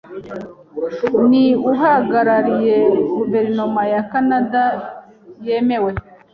Ni 1.29 1.45
uhagarariye 1.71 2.75
guverinoma 3.15 3.81
ya 3.93 4.01
Kanada 4.11 4.63
yemewe. 5.45 5.91